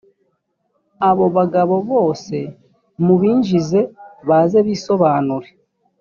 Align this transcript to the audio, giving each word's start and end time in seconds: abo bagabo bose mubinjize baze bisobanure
abo 1.09 1.25
bagabo 1.37 1.75
bose 1.91 2.37
mubinjize 3.05 3.79
baze 4.29 4.59
bisobanure 4.67 5.49